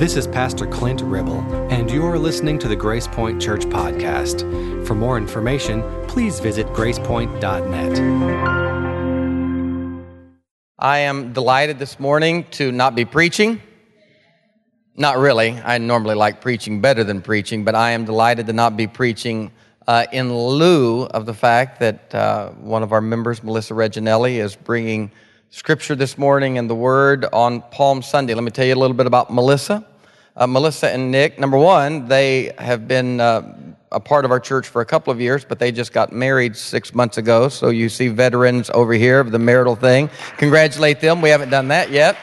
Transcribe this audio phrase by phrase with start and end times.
[0.00, 4.86] This is Pastor Clint Ribble, and you are listening to the Grace Point Church Podcast.
[4.86, 7.98] For more information, please visit gracepoint.net.
[10.78, 13.60] I am delighted this morning to not be preaching.
[14.96, 15.50] Not really.
[15.50, 19.52] I normally like preaching better than preaching, but I am delighted to not be preaching
[19.86, 24.56] uh, in lieu of the fact that uh, one of our members, Melissa Reginelli, is
[24.56, 25.12] bringing
[25.50, 28.32] scripture this morning and the word on Palm Sunday.
[28.32, 29.84] Let me tell you a little bit about Melissa.
[30.40, 34.66] Uh, Melissa and Nick, number one, they have been uh, a part of our church
[34.66, 37.50] for a couple of years, but they just got married six months ago.
[37.50, 40.08] So you see veterans over here of the marital thing.
[40.38, 41.20] Congratulate them.
[41.20, 42.16] We haven't done that yet.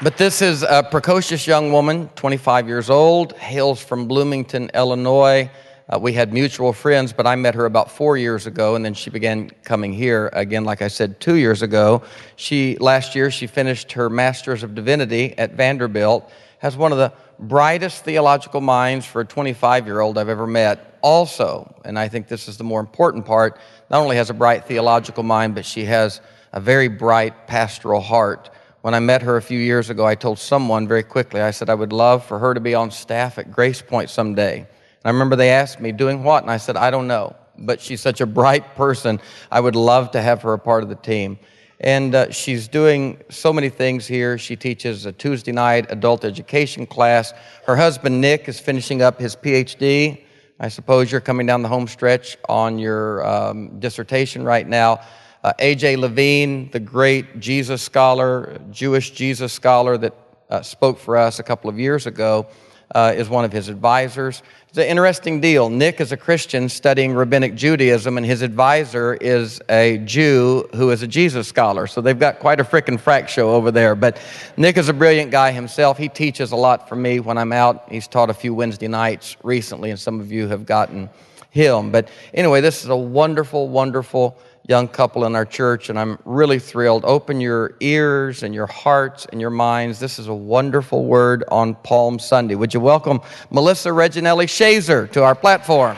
[0.00, 5.50] But this is a precocious young woman, 25 years old, hails from Bloomington, Illinois.
[5.90, 8.92] Uh, we had mutual friends, but I met her about four years ago, and then
[8.92, 12.02] she began coming here again, like I said, two years ago.
[12.36, 16.30] She last year she finished her Master's of Divinity at Vanderbilt.
[16.58, 20.98] Has one of the brightest theological minds for a 25 year old I've ever met.
[21.00, 23.58] Also, and I think this is the more important part,
[23.90, 26.20] not only has a bright theological mind, but she has
[26.52, 28.50] a very bright pastoral heart.
[28.82, 31.70] When I met her a few years ago, I told someone very quickly, I said,
[31.70, 34.66] I would love for her to be on staff at Grace Point someday.
[35.04, 36.42] I remember they asked me, doing what?
[36.42, 37.36] And I said, I don't know.
[37.56, 39.20] But she's such a bright person.
[39.50, 41.38] I would love to have her a part of the team.
[41.80, 44.36] And uh, she's doing so many things here.
[44.36, 47.32] She teaches a Tuesday night adult education class.
[47.66, 50.22] Her husband, Nick, is finishing up his PhD.
[50.60, 55.00] I suppose you're coming down the home stretch on your um, dissertation right now.
[55.44, 55.96] Uh, A.J.
[55.96, 60.14] Levine, the great Jesus scholar, Jewish Jesus scholar that
[60.50, 62.48] uh, spoke for us a couple of years ago,
[62.94, 64.42] uh, is one of his advisors.
[64.68, 65.70] It's an interesting deal.
[65.70, 71.02] Nick is a Christian studying rabbinic Judaism, and his advisor is a Jew who is
[71.02, 71.86] a Jesus scholar.
[71.86, 73.94] So they've got quite a frickin' frack show over there.
[73.94, 74.20] But
[74.56, 75.96] Nick is a brilliant guy himself.
[75.96, 77.90] He teaches a lot for me when I'm out.
[77.90, 81.08] He's taught a few Wednesday nights recently, and some of you have gotten
[81.50, 81.90] him.
[81.90, 86.58] But anyway, this is a wonderful, wonderful young couple in our church, and I'm really
[86.58, 87.02] thrilled.
[87.06, 89.98] Open your ears and your hearts and your minds.
[89.98, 92.54] This is a wonderful word on Palm Sunday.
[92.54, 95.96] Would you welcome Melissa Reginelli Shazer to our platform?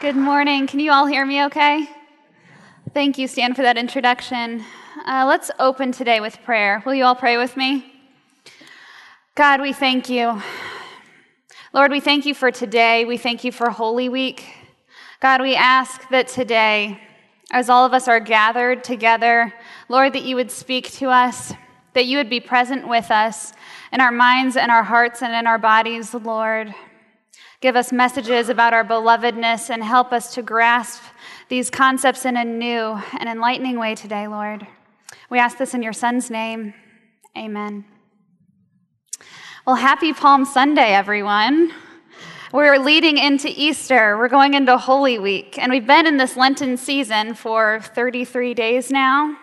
[0.00, 0.66] Good morning.
[0.66, 1.90] Can you all hear me okay?
[2.94, 4.64] Thank you, Stan, for that introduction.
[5.04, 6.82] Uh, let's open today with prayer.
[6.86, 7.84] Will you all pray with me?
[9.34, 10.42] God, we thank you.
[11.74, 13.04] Lord, we thank you for today.
[13.04, 14.54] We thank you for Holy Week.
[15.20, 16.98] God, we ask that today,
[17.52, 19.52] as all of us are gathered together,
[19.90, 21.52] Lord, that you would speak to us,
[21.92, 23.52] that you would be present with us
[23.92, 26.74] in our minds and our hearts and in our bodies, Lord.
[27.60, 31.02] Give us messages about our belovedness and help us to grasp
[31.50, 34.66] these concepts in a new and enlightening way today, Lord.
[35.28, 36.72] We ask this in your Son's name.
[37.36, 37.84] Amen.
[39.68, 41.74] Well, happy Palm Sunday, everyone.
[42.54, 44.16] We're leading into Easter.
[44.16, 48.90] We're going into Holy Week, and we've been in this Lenten season for 33 days
[48.90, 49.36] now.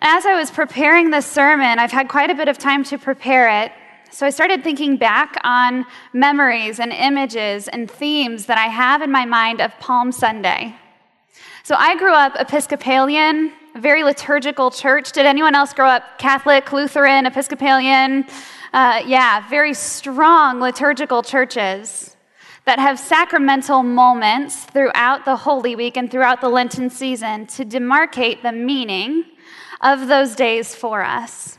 [0.00, 3.64] As I was preparing this sermon, I've had quite a bit of time to prepare
[3.64, 3.72] it.
[4.12, 9.10] So I started thinking back on memories and images and themes that I have in
[9.10, 10.72] my mind of Palm Sunday.
[11.64, 15.10] So I grew up Episcopalian, a very liturgical church.
[15.10, 18.26] Did anyone else grow up Catholic, Lutheran, Episcopalian?
[18.74, 22.16] Uh, yeah, very strong liturgical churches
[22.66, 28.42] that have sacramental moments throughout the Holy Week and throughout the Lenten season to demarcate
[28.42, 29.26] the meaning
[29.80, 31.56] of those days for us.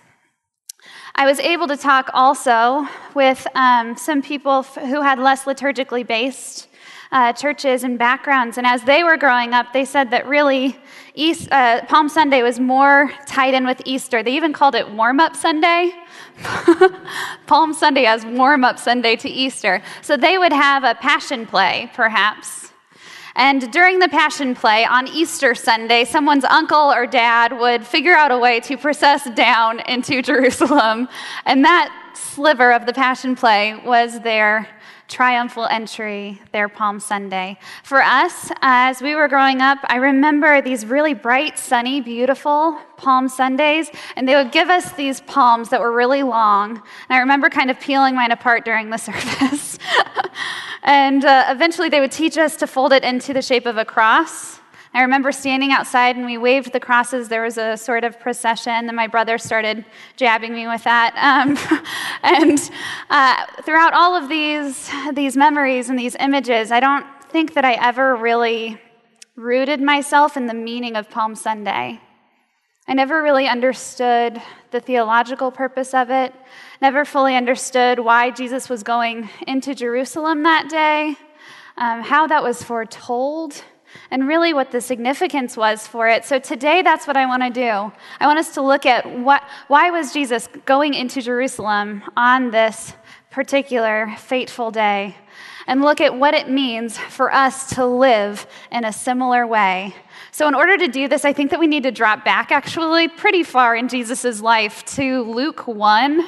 [1.16, 6.68] I was able to talk also with um, some people who had less liturgically based
[7.14, 8.58] uh, churches and backgrounds.
[8.58, 10.78] And as they were growing up, they said that really
[11.14, 14.22] East, uh, Palm Sunday was more tied in with Easter.
[14.22, 15.94] They even called it warm up Sunday
[17.47, 19.81] Palm Sunday as warm up Sunday to Easter.
[20.01, 22.71] So they would have a passion play, perhaps.
[23.38, 28.31] And during the passion play on Easter Sunday, someone's uncle or dad would figure out
[28.31, 31.10] a way to process down into Jerusalem.
[31.45, 34.69] And that sliver of the passion play was their
[35.07, 37.57] triumphal entry their Palm Sunday.
[37.84, 43.30] For us, as we were growing up, I remember these really bright, sunny, beautiful Palm
[43.30, 46.72] Sundays, and they would give us these palms that were really long.
[46.72, 49.78] And I remember kind of peeling mine apart during the service.
[50.84, 53.86] and uh, eventually, they would teach us to fold it into the shape of a
[53.86, 54.60] cross.
[54.95, 57.27] I remember standing outside and we waved the crosses.
[57.27, 59.83] There was a sort of procession, and my brother started
[60.15, 61.13] jabbing me with that.
[61.18, 61.57] Um,
[62.24, 62.71] and
[63.09, 67.74] uh, throughout all of these, these memories and these images, I don't think that I
[67.74, 68.80] ever really
[69.36, 72.00] rooted myself in the meaning of Palm Sunday.
[72.88, 74.41] I never really understood
[74.71, 76.33] the theological purpose of it,
[76.81, 81.18] never fully understood why Jesus was going into Jerusalem that day,
[81.75, 83.62] um, how that was foretold,
[84.12, 86.25] and really what the significance was for it.
[86.25, 87.92] So today, that's what I want to do.
[88.19, 92.94] I want us to look at what, why was Jesus going into Jerusalem on this
[93.31, 95.15] particular fateful day
[95.68, 99.94] and look at what it means for us to live in a similar way.
[100.31, 103.07] So, in order to do this, I think that we need to drop back actually
[103.07, 106.27] pretty far in Jesus' life to Luke 1.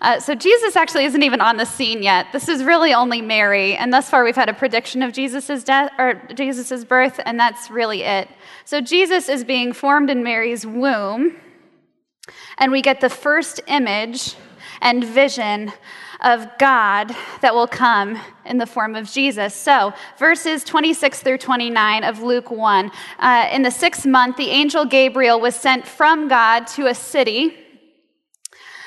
[0.00, 2.26] Uh, so, Jesus actually isn't even on the scene yet.
[2.32, 5.90] This is really only Mary, and thus far we've had a prediction of Jesus' death
[5.98, 8.28] or Jesus' birth, and that's really it.
[8.64, 11.36] So, Jesus is being formed in Mary's womb,
[12.56, 14.36] and we get the first image
[14.80, 15.72] and vision
[16.22, 19.54] of God that will come in the form of Jesus.
[19.54, 22.90] So, verses 26 through 29 of Luke 1.
[23.18, 27.66] Uh, in the sixth month, the angel Gabriel was sent from God to a city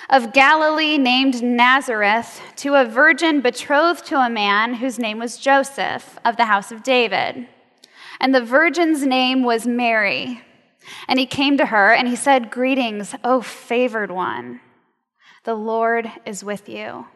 [0.09, 6.19] of Galilee named Nazareth to a virgin betrothed to a man whose name was Joseph
[6.25, 7.47] of the house of David.
[8.19, 10.41] And the virgin's name was Mary.
[11.07, 14.59] And he came to her and he said, Greetings, O favored one.
[15.43, 17.07] The Lord is with you.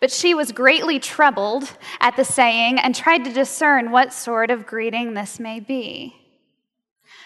[0.00, 4.66] But she was greatly troubled at the saying and tried to discern what sort of
[4.66, 6.14] greeting this may be.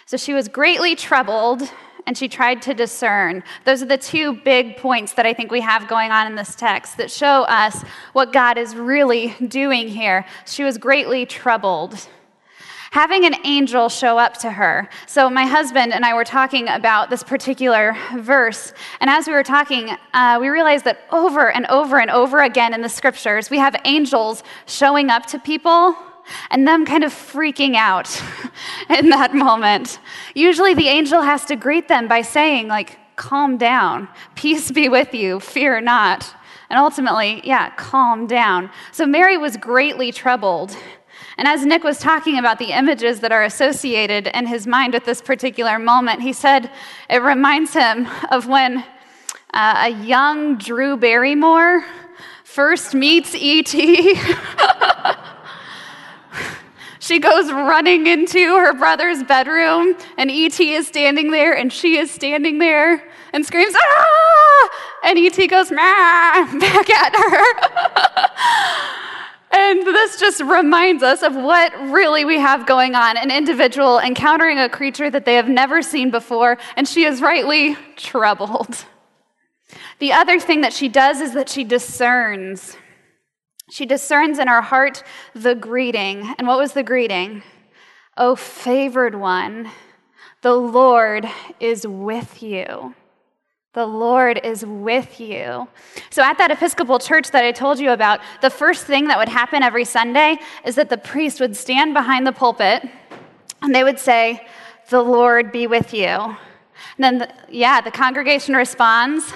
[0.07, 1.71] So she was greatly troubled
[2.07, 3.43] and she tried to discern.
[3.65, 6.55] Those are the two big points that I think we have going on in this
[6.55, 7.83] text that show us
[8.13, 10.25] what God is really doing here.
[10.47, 12.09] She was greatly troubled
[12.93, 14.87] having an angel show up to her.
[15.07, 19.43] So, my husband and I were talking about this particular verse, and as we were
[19.43, 23.59] talking, uh, we realized that over and over and over again in the scriptures, we
[23.59, 25.97] have angels showing up to people
[26.51, 28.23] and them kind of freaking out
[28.89, 29.99] in that moment.
[30.35, 35.15] Usually, the angel has to greet them by saying, like, calm down, peace be with
[35.15, 36.35] you, fear not.
[36.71, 38.71] And ultimately, yeah, calm down.
[38.93, 40.77] So Mary was greatly troubled
[41.39, 45.05] and as Nick was talking about the images that are associated in his mind with
[45.05, 46.71] this particular moment, he said
[47.09, 48.85] it reminds him of when
[49.55, 51.85] uh, a young Drew Barrymore
[52.45, 54.15] first meets E.T.
[57.13, 60.73] she goes running into her brother's bedroom, and E.T.
[60.73, 64.69] is standing there, and she is standing there and screams, ah!
[65.05, 65.47] And E.T.
[65.49, 65.77] goes, "Ma!"
[66.59, 68.99] back at her.
[69.55, 74.59] And this just reminds us of what really we have going on an individual encountering
[74.59, 78.87] a creature that they have never seen before, and she is rightly troubled.
[79.99, 82.79] The other thing that she does is that she discerns.
[83.73, 85.03] She discerns in her heart
[85.35, 86.35] the greeting.
[86.37, 87.43] And what was the greeting?
[88.19, 89.71] Oh, favored one,
[90.43, 91.27] the Lord
[91.59, 92.95] is with you.
[93.73, 95.69] The Lord is with you.
[96.11, 99.31] So, at that Episcopal church that I told you about, the first thing that would
[99.31, 100.37] happen every Sunday
[100.67, 102.87] is that the priest would stand behind the pulpit
[103.63, 104.47] and they would say,
[104.91, 106.09] The Lord be with you.
[106.09, 106.37] And
[106.99, 109.33] then, the, yeah, the congregation responds,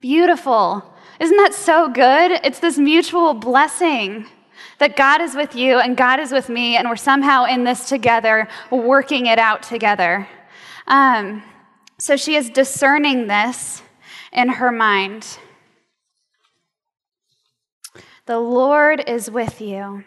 [0.00, 0.93] Beautiful.
[1.20, 2.32] Isn't that so good?
[2.42, 4.26] It's this mutual blessing
[4.78, 7.88] that God is with you and God is with me, and we're somehow in this
[7.88, 10.28] together, working it out together.
[10.86, 11.42] Um,
[11.98, 13.82] so she is discerning this
[14.32, 15.38] in her mind.
[18.26, 20.04] The Lord is with you.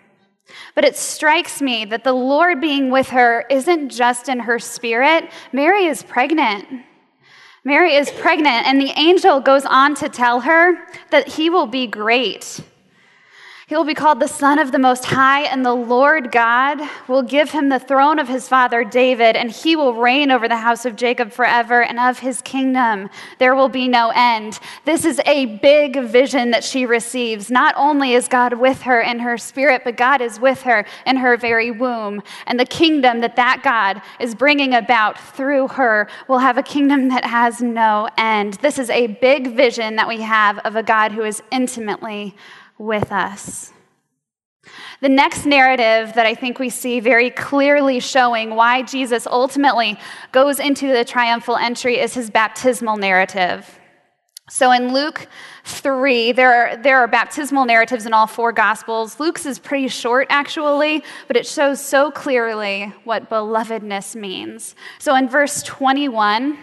[0.76, 5.30] But it strikes me that the Lord being with her isn't just in her spirit.
[5.52, 6.68] Mary is pregnant.
[7.68, 10.78] Mary is pregnant, and the angel goes on to tell her
[11.10, 12.62] that he will be great.
[13.68, 17.22] He will be called the Son of the Most High, and the Lord God will
[17.22, 20.86] give him the throne of his father David, and he will reign over the house
[20.86, 23.10] of Jacob forever, and of his kingdom
[23.40, 24.62] there will be no end.
[24.86, 27.52] This is a big vision that she receives.
[27.52, 31.18] Not only is God with her in her spirit, but God is with her in
[31.18, 32.24] her very womb.
[32.46, 37.10] And the kingdom that that God is bringing about through her will have a kingdom
[37.10, 38.54] that has no end.
[38.62, 42.34] This is a big vision that we have of a God who is intimately
[42.78, 43.74] with us.
[45.00, 50.00] The next narrative that I think we see very clearly showing why Jesus ultimately
[50.32, 53.80] goes into the triumphal entry is his baptismal narrative.
[54.50, 55.28] So in Luke
[55.66, 59.20] 3, there are, there are baptismal narratives in all four Gospels.
[59.20, 64.74] Luke's is pretty short, actually, but it shows so clearly what belovedness means.
[65.00, 66.58] So in verse 21,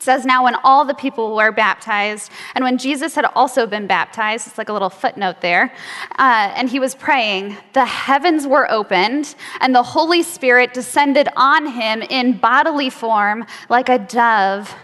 [0.00, 3.86] It says, Now, when all the people were baptized, and when Jesus had also been
[3.86, 5.74] baptized, it's like a little footnote there,
[6.18, 11.66] uh, and he was praying, the heavens were opened, and the Holy Spirit descended on
[11.66, 14.74] him in bodily form like a dove.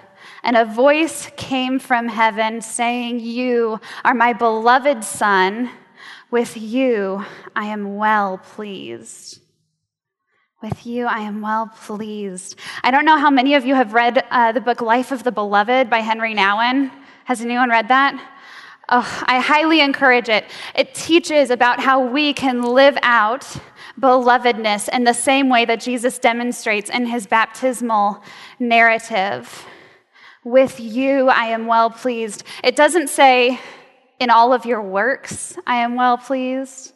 [0.43, 5.71] And a voice came from heaven saying, You are my beloved Son.
[6.31, 9.41] With you I am well pleased.
[10.69, 12.59] With you, I am well pleased.
[12.83, 15.31] I don't know how many of you have read uh, the book Life of the
[15.31, 16.91] Beloved by Henri Nouwen.
[17.25, 18.21] Has anyone read that?
[18.89, 20.45] Oh, I highly encourage it.
[20.75, 23.47] It teaches about how we can live out
[24.01, 28.25] belovedness in the same way that Jesus demonstrates in his baptismal
[28.59, 29.67] narrative.
[30.43, 32.43] With you, I am well pleased.
[32.65, 33.61] It doesn't say,
[34.19, 36.93] in all of your works, I am well pleased.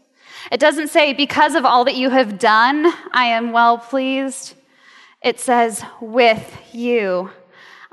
[0.51, 4.55] It doesn't say, because of all that you have done, I am well pleased.
[5.23, 7.31] It says, with you,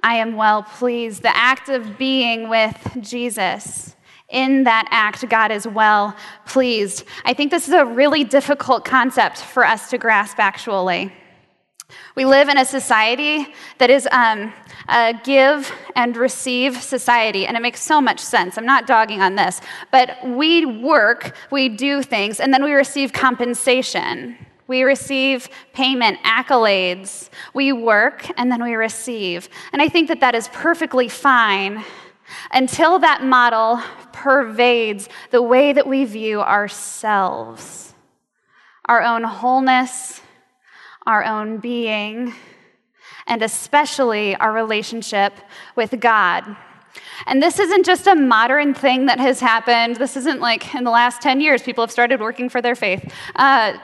[0.01, 1.23] I am well pleased.
[1.23, 3.95] The act of being with Jesus.
[4.29, 7.05] In that act, God is well pleased.
[7.25, 11.13] I think this is a really difficult concept for us to grasp, actually.
[12.17, 13.45] We live in a society
[13.77, 14.51] that is um,
[14.89, 18.57] a give and receive society, and it makes so much sense.
[18.57, 23.13] I'm not dogging on this, but we work, we do things, and then we receive
[23.13, 24.35] compensation.
[24.65, 27.29] We receive payment, accolades.
[27.53, 29.47] We work, and then we receive.
[29.71, 31.85] And I think that that is perfectly fine
[32.51, 33.79] until that model
[34.11, 37.93] pervades the way that we view ourselves,
[38.85, 40.21] our own wholeness
[41.07, 42.35] our own being,
[43.25, 45.33] and especially our relationship
[45.75, 46.55] with God.
[47.25, 49.95] And this isn't just a modern thing that has happened.
[49.95, 53.11] This isn't like in the last 10 years, people have started working for their faith.
[53.35, 53.77] Uh,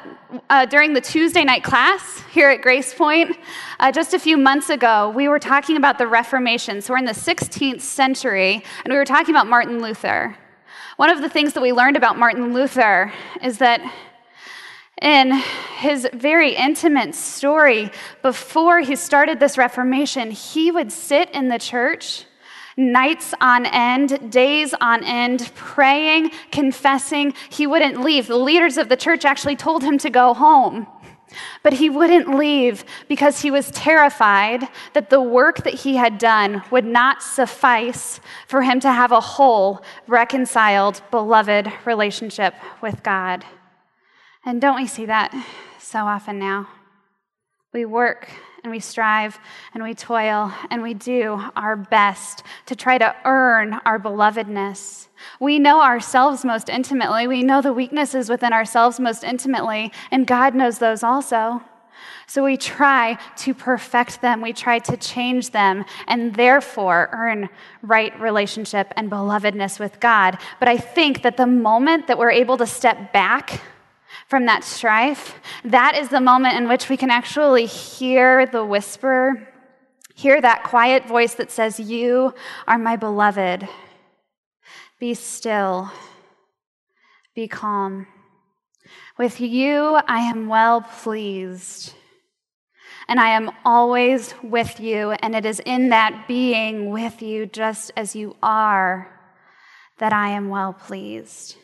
[0.49, 3.37] uh, during the Tuesday night class here at Grace Point,
[3.79, 6.81] uh, just a few months ago, we were talking about the Reformation.
[6.81, 10.35] So we're in the 16th century, and we were talking about Martin Luther.
[10.97, 13.81] One of the things that we learned about Martin Luther is that
[15.01, 15.41] in
[15.83, 22.25] his very intimate story, before he started this Reformation, he would sit in the church
[22.77, 27.33] nights on end, days on end, praying, confessing.
[27.49, 28.27] He wouldn't leave.
[28.27, 30.87] The leaders of the church actually told him to go home.
[31.63, 36.63] But he wouldn't leave because he was terrified that the work that he had done
[36.71, 43.43] would not suffice for him to have a whole, reconciled, beloved relationship with God.
[44.45, 45.33] And don't we see that
[45.83, 46.67] so often now?
[47.73, 48.29] We work
[48.63, 49.39] and we strive
[49.73, 55.07] and we toil and we do our best to try to earn our belovedness.
[55.39, 57.27] We know ourselves most intimately.
[57.27, 61.61] We know the weaknesses within ourselves most intimately, and God knows those also.
[62.27, 67.49] So we try to perfect them, we try to change them, and therefore earn
[67.81, 70.37] right relationship and belovedness with God.
[70.59, 73.61] But I think that the moment that we're able to step back
[74.27, 79.47] from that strife, that is the moment in which we can actually hear the whisper,
[80.15, 82.33] hear that quiet voice that says, You
[82.67, 83.67] are my beloved.
[84.99, 85.91] Be still,
[87.35, 88.07] be calm.
[89.17, 91.93] With you, I am well pleased.
[93.07, 97.91] And I am always with you, and it is in that being with you, just
[97.97, 99.19] as you are,
[99.99, 101.57] that I am well pleased.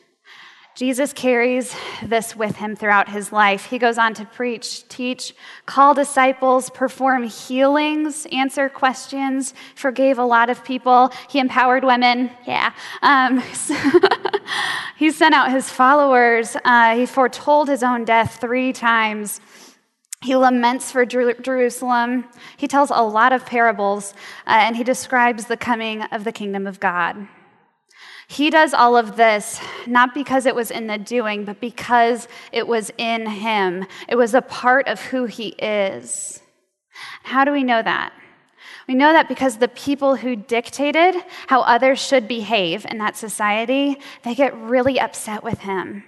[0.76, 3.66] Jesus carries this with him throughout his life.
[3.66, 5.36] He goes on to preach, teach,
[5.66, 11.12] call disciples, perform healings, answer questions, forgave a lot of people.
[11.30, 12.32] He empowered women.
[12.48, 12.72] Yeah.
[13.02, 13.40] Um,
[14.98, 16.56] he sent out his followers.
[16.64, 19.42] Uh, he foretold his own death three times.
[20.22, 22.26] He laments for Jerusalem.
[22.58, 24.14] He tells a lot of parables,
[24.46, 27.28] uh, and he describes the coming of the kingdom of God.
[28.30, 32.68] He does all of this not because it was in the doing, but because it
[32.68, 33.88] was in him.
[34.08, 36.40] It was a part of who he is.
[37.24, 38.14] How do we know that?
[38.88, 41.16] We know that because the people who dictated
[41.48, 46.04] how others should behave in that society, they get really upset with him.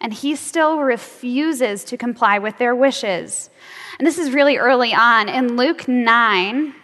[0.00, 3.50] And he still refuses to comply with their wishes.
[4.00, 5.28] And this is really early on.
[5.28, 6.74] In Luke 9,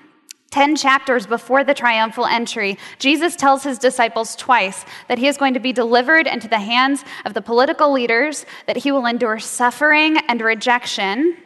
[0.51, 5.55] 10 chapters before the triumphal entry, Jesus tells his disciples twice that he is going
[5.55, 10.17] to be delivered into the hands of the political leaders, that he will endure suffering
[10.29, 11.37] and rejection,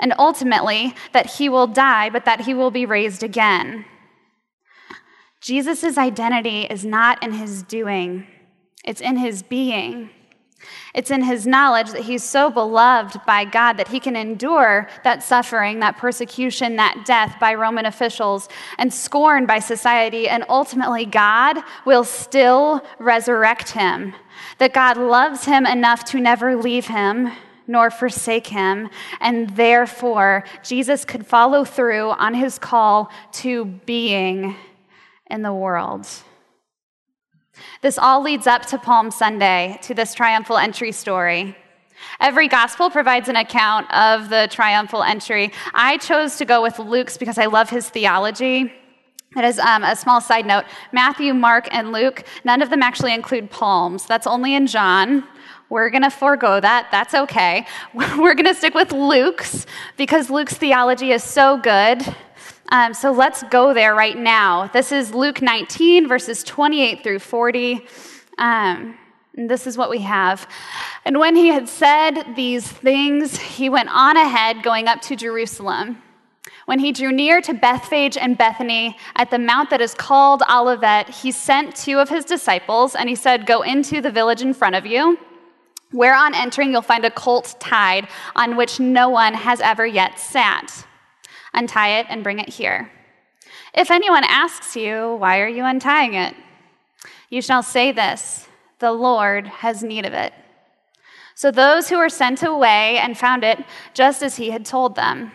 [0.00, 3.84] and ultimately that he will die, but that he will be raised again.
[5.40, 8.26] Jesus' identity is not in his doing,
[8.84, 10.10] it's in his being.
[10.94, 15.22] It's in his knowledge that he's so beloved by God that he can endure that
[15.22, 18.48] suffering, that persecution, that death by Roman officials,
[18.78, 24.14] and scorn by society, and ultimately God will still resurrect him.
[24.58, 27.30] That God loves him enough to never leave him
[27.68, 28.88] nor forsake him,
[29.20, 34.56] and therefore Jesus could follow through on his call to being
[35.30, 36.08] in the world.
[37.82, 41.56] This all leads up to Palm Sunday, to this triumphal entry story.
[42.20, 45.52] Every gospel provides an account of the triumphal entry.
[45.74, 48.72] I chose to go with Luke's because I love his theology.
[49.36, 53.12] It is um, a small side note Matthew, Mark, and Luke, none of them actually
[53.12, 54.06] include palms.
[54.06, 55.24] That's only in John.
[55.70, 56.88] We're going to forego that.
[56.90, 57.66] That's okay.
[57.94, 59.66] We're going to stick with Luke's
[59.98, 62.02] because Luke's theology is so good.
[62.70, 64.66] Um, so let's go there right now.
[64.66, 67.86] This is Luke 19, verses 28 through 40.
[68.36, 68.98] Um,
[69.36, 70.46] and this is what we have.
[71.06, 76.02] And when he had said these things, he went on ahead, going up to Jerusalem.
[76.66, 81.08] When he drew near to Bethphage and Bethany at the mount that is called Olivet,
[81.08, 84.74] he sent two of his disciples, and he said, Go into the village in front
[84.74, 85.18] of you,
[85.92, 90.18] where on entering you'll find a colt tied on which no one has ever yet
[90.18, 90.84] sat
[91.54, 92.90] untie it, and bring it here.
[93.74, 96.34] If anyone asks you, Why are you untying it?
[97.30, 100.32] you shall say this The Lord has need of it.
[101.34, 103.64] So those who were sent away and found it
[103.94, 105.30] just as he had told them.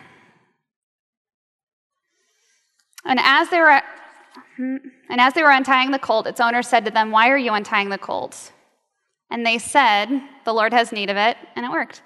[3.04, 3.80] And as they were
[4.56, 4.76] hmm,
[5.08, 7.52] and as they were untying the colt, its owner said to them, Why are you
[7.52, 8.52] untying the colt?
[9.30, 10.08] And they said,
[10.44, 12.02] The Lord has need of it, and it worked.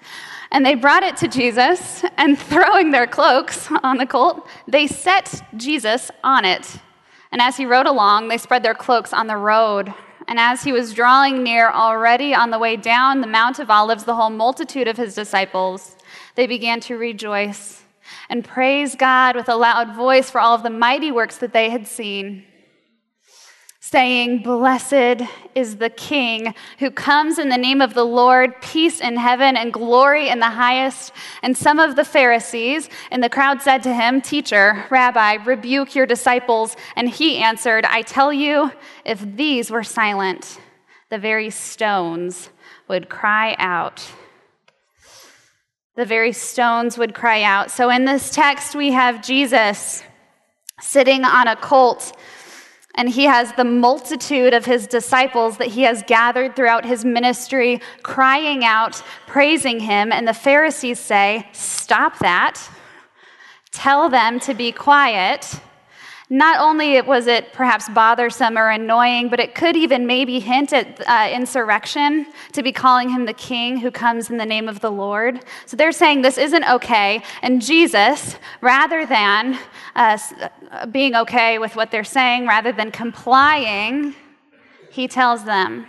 [0.51, 5.41] And they brought it to Jesus, and throwing their cloaks on the colt, they set
[5.55, 6.79] Jesus on it.
[7.31, 9.93] And as he rode along, they spread their cloaks on the road.
[10.27, 14.03] And as he was drawing near, already on the way down the Mount of Olives,
[14.03, 15.95] the whole multitude of his disciples,
[16.35, 17.83] they began to rejoice
[18.29, 21.69] and praise God with a loud voice for all of the mighty works that they
[21.69, 22.45] had seen
[23.79, 25.23] saying, Blessed
[25.55, 29.71] is the King who comes in the name of the Lord, peace in heaven and
[29.71, 31.13] glory in the highest.
[31.41, 36.05] And some of the Pharisees in the crowd said to him, Teacher, Rabbi, rebuke your
[36.05, 36.75] disciples.
[36.95, 38.71] And he answered, I tell you,
[39.05, 40.59] if these were silent,
[41.09, 42.49] the very stones
[42.87, 44.05] would cry out.
[45.95, 47.71] The very stones would cry out.
[47.71, 50.03] So in this text, we have Jesus
[50.81, 52.15] sitting on a colt
[52.99, 57.79] and he has the multitude of his disciples that he has gathered throughout his ministry
[58.03, 60.11] crying out, praising him.
[60.11, 62.59] And the Pharisees say, Stop that.
[63.71, 65.61] Tell them to be quiet.
[66.31, 71.01] Not only was it perhaps bothersome or annoying, but it could even maybe hint at
[71.07, 74.91] uh, insurrection to be calling him the king who comes in the name of the
[74.91, 75.39] Lord.
[75.65, 77.23] So they're saying this isn't okay.
[77.41, 79.57] And Jesus, rather than
[79.95, 80.19] uh,
[80.91, 84.13] being okay with what they're saying, rather than complying,
[84.91, 85.87] he tells them,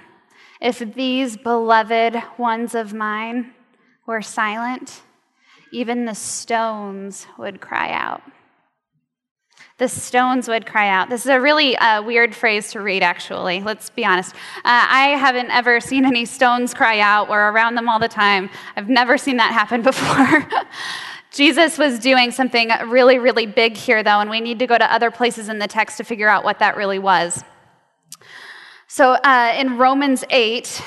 [0.59, 3.53] If these beloved ones of mine
[4.07, 5.03] were silent,
[5.71, 8.23] even the stones would cry out
[9.81, 11.09] the stones would cry out.
[11.09, 13.63] This is a really uh, weird phrase to read, actually.
[13.63, 14.35] Let's be honest.
[14.59, 17.31] Uh, I haven't ever seen any stones cry out.
[17.31, 18.51] We're around them all the time.
[18.77, 20.47] I've never seen that happen before.
[21.33, 24.93] Jesus was doing something really, really big here, though, and we need to go to
[24.93, 27.43] other places in the text to figure out what that really was.
[28.87, 30.83] So uh, in Romans 8,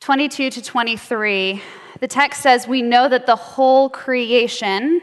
[0.00, 1.62] 22 to 23,
[2.00, 5.02] the text says, We know that the whole creation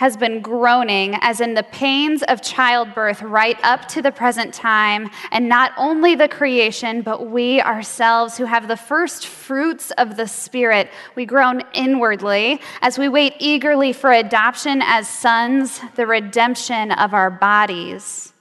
[0.00, 5.10] has been groaning as in the pains of childbirth right up to the present time,
[5.30, 10.26] and not only the creation, but we ourselves who have the first fruits of the
[10.26, 17.12] Spirit, we groan inwardly as we wait eagerly for adoption as sons, the redemption of
[17.12, 18.32] our bodies.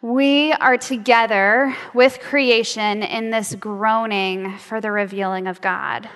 [0.00, 6.08] We are together with creation in this groaning for the revealing of God.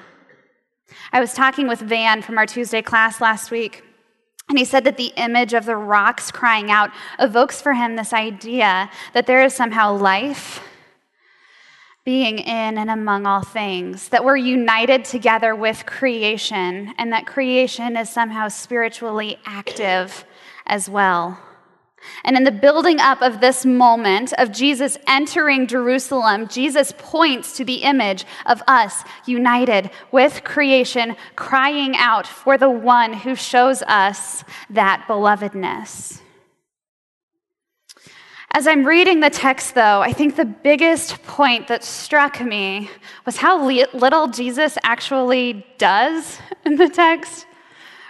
[1.12, 3.82] I was talking with Van from our Tuesday class last week.
[4.48, 8.12] And he said that the image of the rocks crying out evokes for him this
[8.12, 10.60] idea that there is somehow life
[12.04, 17.96] being in and among all things, that we're united together with creation, and that creation
[17.96, 20.24] is somehow spiritually active
[20.66, 21.38] as well.
[22.24, 27.64] And in the building up of this moment of Jesus entering Jerusalem, Jesus points to
[27.64, 34.44] the image of us united with creation, crying out for the one who shows us
[34.70, 36.20] that belovedness.
[38.54, 42.90] As I'm reading the text, though, I think the biggest point that struck me
[43.24, 47.46] was how little Jesus actually does in the text.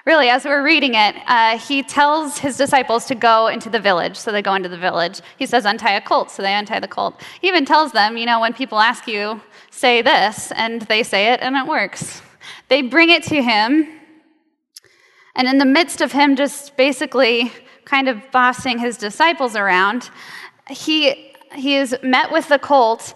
[0.05, 4.17] Really, as we're reading it, uh, he tells his disciples to go into the village.
[4.17, 5.21] So they go into the village.
[5.39, 6.29] He says, untie a colt.
[6.29, 7.21] So they untie the colt.
[7.41, 11.33] He even tells them, you know, when people ask you, say this, and they say
[11.33, 12.21] it, and it works.
[12.69, 13.87] They bring it to him.
[15.37, 17.53] And in the midst of him just basically
[17.85, 20.11] kind of bossing his disciples around,
[20.69, 23.15] he, he is met with the colt.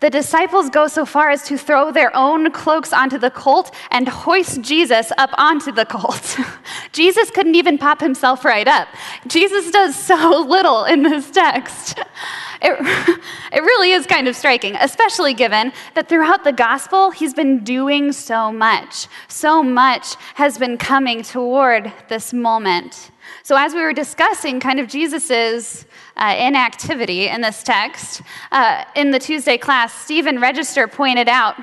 [0.00, 4.08] The disciples go so far as to throw their own cloaks onto the colt and
[4.08, 6.38] hoist Jesus up onto the colt.
[6.92, 8.88] Jesus couldn't even pop himself right up.
[9.26, 11.98] Jesus does so little in this text.
[12.62, 13.20] It,
[13.52, 18.12] it really is kind of striking, especially given that throughout the gospel, he's been doing
[18.12, 19.08] so much.
[19.28, 23.10] So much has been coming toward this moment.
[23.42, 25.84] So, as we were discussing kind of Jesus's
[26.16, 31.56] uh, inactivity in this text, uh, in the Tuesday class, Stephen Register pointed out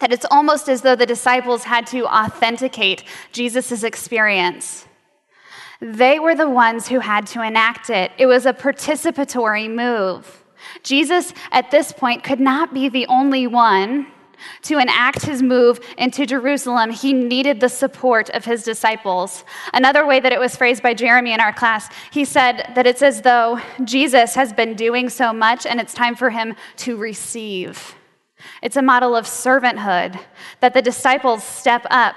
[0.00, 4.86] that it's almost as though the disciples had to authenticate Jesus' experience.
[5.80, 8.12] They were the ones who had to enact it.
[8.18, 10.44] It was a participatory move.
[10.82, 14.06] Jesus, at this point, could not be the only one
[14.62, 19.44] to enact his move into Jerusalem, he needed the support of his disciples.
[19.72, 23.02] Another way that it was phrased by Jeremy in our class, he said that it's
[23.02, 27.94] as though Jesus has been doing so much and it's time for him to receive.
[28.62, 30.18] It's a model of servanthood
[30.60, 32.16] that the disciples step up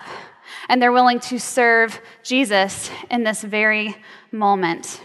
[0.69, 3.97] and they're willing to serve Jesus in this very
[4.31, 5.01] moment.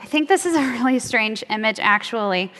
[0.00, 2.52] I think this is a really strange image, actually.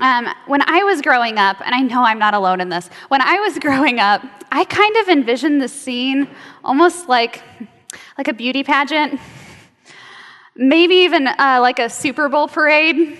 [0.00, 3.20] Um, when I was growing up, and I know I'm not alone in this, when
[3.22, 6.28] I was growing up, I kind of envisioned the scene
[6.64, 7.42] almost like,
[8.18, 9.20] like a beauty pageant,
[10.56, 13.18] maybe even uh, like a Super Bowl parade.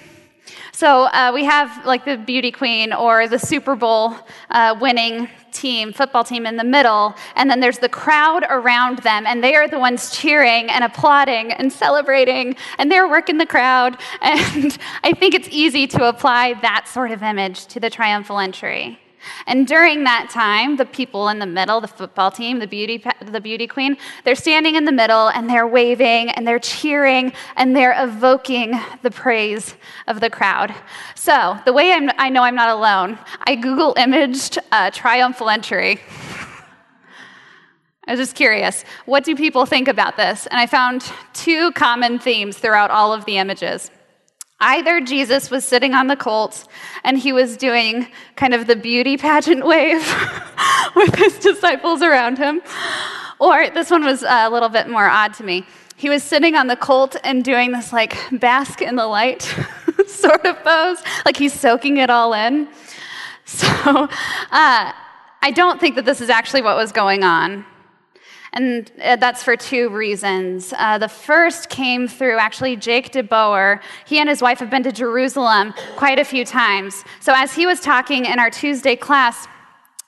[0.74, 4.16] So uh, we have like the beauty queen or the Super Bowl
[4.50, 9.24] uh, winning team, football team in the middle, and then there's the crowd around them,
[9.24, 13.96] and they are the ones cheering and applauding and celebrating, and they're working the crowd.
[14.20, 18.98] And I think it's easy to apply that sort of image to the triumphal entry.
[19.46, 23.40] And during that time, the people in the middle, the football team, the beauty, the
[23.40, 27.94] beauty queen, they're standing in the middle and they're waving and they're cheering and they're
[28.02, 29.74] evoking the praise
[30.06, 30.74] of the crowd.
[31.14, 36.00] So, the way I'm, i know I'm not alone, I Google imaged a triumphal entry.
[38.06, 40.46] I was just curious, what do people think about this?
[40.46, 43.90] And I found two common themes throughout all of the images.
[44.60, 46.66] Either Jesus was sitting on the colt
[47.02, 50.02] and he was doing kind of the beauty pageant wave
[50.96, 52.62] with his disciples around him,
[53.38, 55.66] or this one was a little bit more odd to me.
[55.96, 59.42] He was sitting on the colt and doing this like bask in the light
[60.06, 62.68] sort of pose, like he's soaking it all in.
[63.44, 64.08] So uh,
[64.50, 67.64] I don't think that this is actually what was going on.
[68.54, 70.72] And uh, that's for two reasons.
[70.78, 73.80] Uh, the first came through actually Jake DeBoer.
[74.06, 77.04] He and his wife have been to Jerusalem quite a few times.
[77.20, 79.48] So as he was talking in our Tuesday class,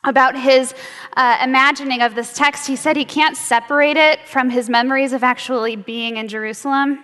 [0.04, 0.72] about his
[1.16, 5.24] uh, imagining of this text, he said he can't separate it from his memories of
[5.24, 7.02] actually being in Jerusalem.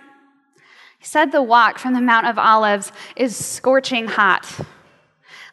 [0.99, 4.47] He said the walk from the Mount of Olives is scorching hot.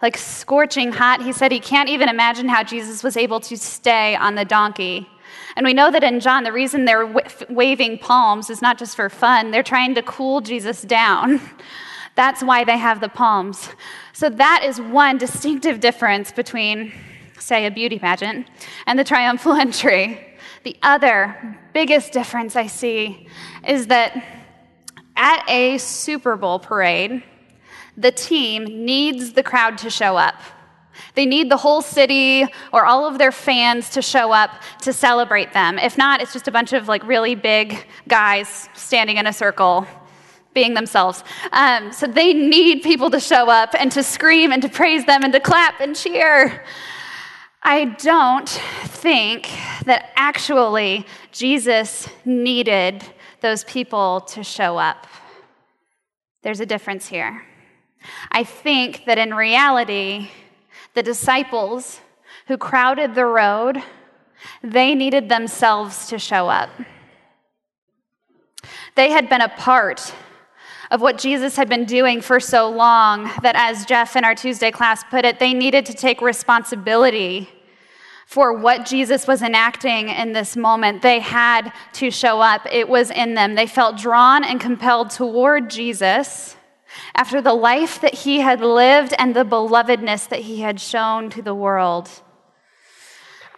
[0.00, 1.22] Like scorching hot.
[1.22, 5.08] He said he can't even imagine how Jesus was able to stay on the donkey
[5.56, 7.06] and we know that in John, the reason they're
[7.48, 11.40] waving palms is not just for fun, they're trying to cool Jesus down.
[12.16, 13.68] That's why they have the palms.
[14.12, 16.92] So that is one distinctive difference between,
[17.38, 18.46] say, a beauty pageant
[18.86, 20.26] and the triumphal entry.
[20.64, 23.28] The other biggest difference I see
[23.66, 24.42] is that
[25.16, 27.22] at a Super Bowl parade,
[27.96, 30.36] the team needs the crowd to show up.
[31.14, 34.50] They need the whole city or all of their fans to show up
[34.82, 35.78] to celebrate them.
[35.78, 39.86] If not, it's just a bunch of like really big guys standing in a circle
[40.52, 41.22] being themselves.
[41.52, 45.22] Um, so they need people to show up and to scream and to praise them
[45.22, 46.64] and to clap and cheer.
[47.62, 49.50] I don't think
[49.84, 53.04] that actually Jesus needed
[53.40, 55.06] those people to show up.
[56.42, 57.42] There's a difference here.
[58.32, 60.30] I think that in reality,
[60.94, 62.00] the disciples
[62.46, 63.82] who crowded the road,
[64.62, 66.70] they needed themselves to show up.
[68.96, 70.12] They had been a part
[70.90, 74.70] of what Jesus had been doing for so long that, as Jeff in our Tuesday
[74.70, 77.48] class put it, they needed to take responsibility
[78.26, 81.02] for what Jesus was enacting in this moment.
[81.02, 83.54] They had to show up, it was in them.
[83.54, 86.56] They felt drawn and compelled toward Jesus
[87.14, 91.42] after the life that he had lived and the belovedness that he had shown to
[91.42, 92.08] the world.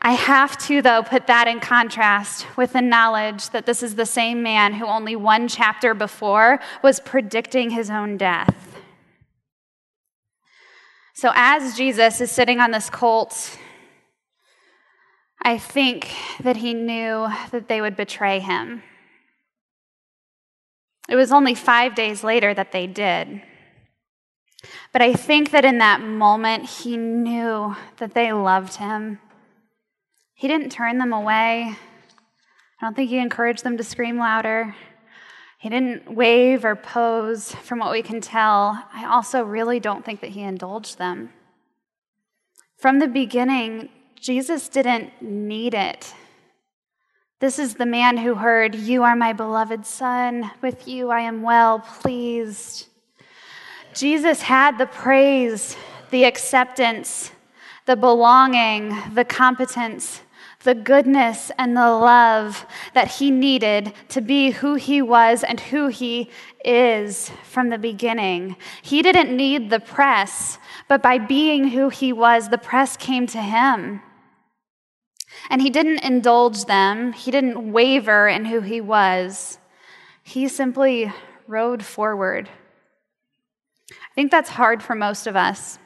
[0.01, 4.07] I have to, though, put that in contrast with the knowledge that this is the
[4.07, 8.81] same man who only one chapter before was predicting his own death.
[11.15, 13.59] So, as Jesus is sitting on this colt
[15.45, 16.09] I think
[16.45, 18.85] that he knew that they would betray him.
[21.13, 23.43] It was only five days later that they did.
[24.95, 29.19] But I think that in that moment, he knew that they loved him.
[30.33, 31.77] He didn't turn them away.
[32.81, 34.75] I don't think he encouraged them to scream louder.
[35.59, 38.83] He didn't wave or pose, from what we can tell.
[38.95, 41.29] I also really don't think that he indulged them.
[42.79, 46.15] From the beginning, Jesus didn't need it.
[47.43, 50.53] This is the man who heard, You are my beloved son.
[50.61, 52.87] With you I am well pleased.
[53.93, 55.77] Jesus had the praise,
[56.13, 57.33] the acceptance,
[57.85, 60.23] the belonging, the competence,
[60.63, 65.89] the goodness, and the love that he needed to be who he was and who
[65.89, 66.31] he
[66.65, 68.55] is from the beginning.
[68.83, 73.43] He didn't need the press, but by being who he was, the press came to
[73.43, 74.01] him.
[75.51, 79.59] And he didn't indulge them, he didn't waver in who he was.
[80.23, 81.13] He simply
[81.47, 82.49] rode forward.
[83.91, 85.79] I think that's hard for most of us.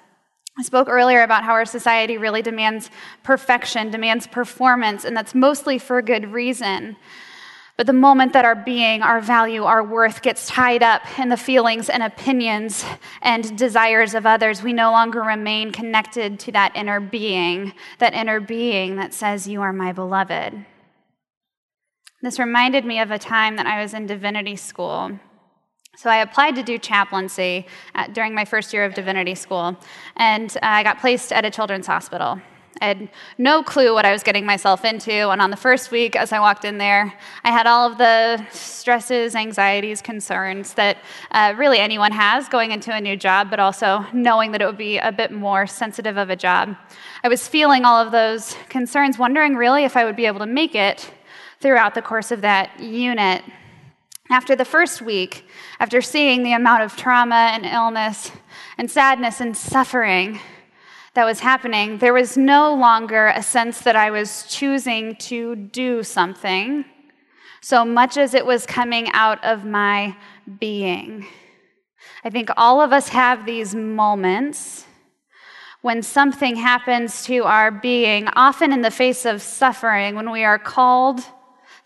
[0.59, 2.91] I spoke earlier about how our society really demands
[3.23, 6.97] perfection, demands performance, and that's mostly for a good reason.
[7.77, 11.37] But the moment that our being, our value, our worth gets tied up in the
[11.37, 12.87] feelings and opinions
[13.21, 18.41] and desires of others, we no longer remain connected to that inner being, that inner
[18.41, 20.65] being that says, You are my beloved.
[22.23, 25.21] This reminded me of a time that I was in divinity school.
[25.97, 29.77] So I applied to do chaplaincy at, during my first year of divinity school,
[30.17, 32.41] and uh, I got placed at a children's hospital.
[32.81, 33.09] I had
[33.39, 35.31] no clue what I was getting myself into.
[35.31, 38.45] And on the first week, as I walked in there, I had all of the
[38.51, 40.99] stresses, anxieties, concerns that
[41.31, 44.77] uh, really anyone has going into a new job, but also knowing that it would
[44.77, 46.77] be a bit more sensitive of a job.
[47.25, 50.47] I was feeling all of those concerns, wondering really if I would be able to
[50.47, 51.11] make it
[51.61, 53.43] throughout the course of that unit.
[54.29, 55.47] After the first week,
[55.79, 58.33] after seeing the amount of trauma and illness
[58.77, 60.41] and sadness and suffering,
[61.17, 66.03] that was happening, there was no longer a sense that I was choosing to do
[66.03, 66.85] something
[67.63, 70.15] so much as it was coming out of my
[70.61, 71.27] being.
[72.23, 74.85] I think all of us have these moments
[75.81, 80.59] when something happens to our being, often in the face of suffering, when we are
[80.59, 81.23] called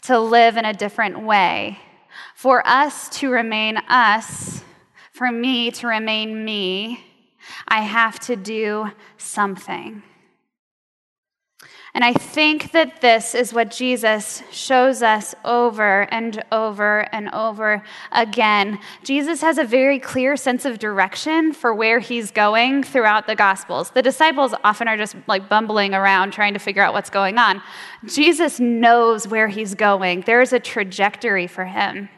[0.02, 1.78] to live in a different way.
[2.34, 4.64] For us to remain us,
[5.12, 7.04] for me to remain me,
[7.68, 10.02] I have to do something.
[11.92, 17.82] And I think that this is what Jesus shows us over and over and over
[18.12, 18.78] again.
[19.02, 23.90] Jesus has a very clear sense of direction for where he's going throughout the Gospels.
[23.90, 27.60] The disciples often are just like bumbling around trying to figure out what's going on.
[28.06, 32.08] Jesus knows where he's going, there's a trajectory for him.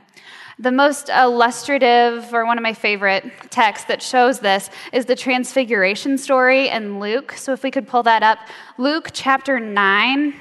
[0.63, 6.17] The most illustrative, or one of my favorite texts that shows this, is the Transfiguration
[6.17, 7.33] story in Luke.
[7.33, 8.39] So if we could pull that up,
[8.79, 10.35] Luke chapter 9,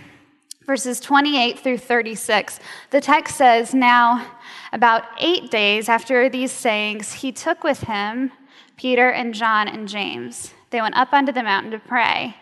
[0.67, 2.59] verses 28 through 36.
[2.91, 4.37] The text says, Now,
[4.71, 8.31] about eight days after these sayings, he took with him
[8.77, 10.53] Peter and John and James.
[10.69, 12.35] They went up onto the mountain to pray.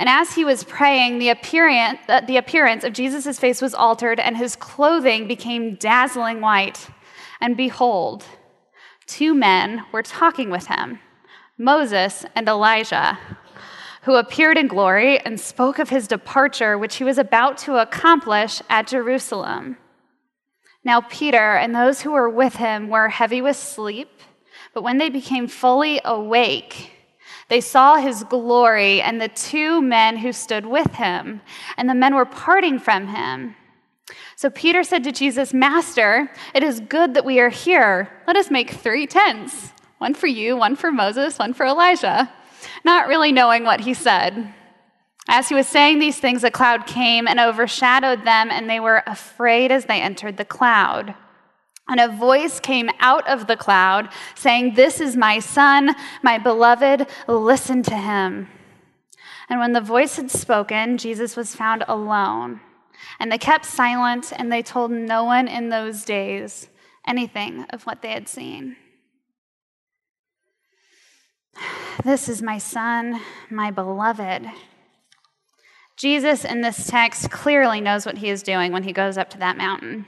[0.00, 4.18] And as he was praying, the appearance, uh, the appearance of Jesus' face was altered,
[4.18, 6.88] and his clothing became dazzling white.
[7.42, 8.24] And behold,
[9.06, 11.00] two men were talking with him
[11.58, 13.18] Moses and Elijah,
[14.02, 18.62] who appeared in glory and spoke of his departure, which he was about to accomplish
[18.70, 19.76] at Jerusalem.
[20.84, 24.20] Now, Peter and those who were with him were heavy with sleep,
[24.72, 26.92] but when they became fully awake,
[27.48, 31.40] they saw his glory and the two men who stood with him,
[31.76, 33.56] and the men were parting from him.
[34.36, 38.10] So Peter said to Jesus, Master, it is good that we are here.
[38.26, 42.32] Let us make three tents one for you, one for Moses, one for Elijah.
[42.84, 44.52] Not really knowing what he said.
[45.28, 49.04] As he was saying these things, a cloud came and overshadowed them, and they were
[49.06, 51.14] afraid as they entered the cloud.
[51.88, 57.06] And a voice came out of the cloud saying, This is my son, my beloved,
[57.28, 58.48] listen to him.
[59.48, 62.60] And when the voice had spoken, Jesus was found alone.
[63.18, 66.68] And they kept silent, and they told no one in those days
[67.06, 68.76] anything of what they had seen.
[72.04, 74.50] This is my son, my beloved.
[75.96, 79.38] Jesus in this text clearly knows what he is doing when he goes up to
[79.38, 80.06] that mountain.